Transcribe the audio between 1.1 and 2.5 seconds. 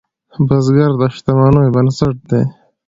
شتمنیو بنسټ دی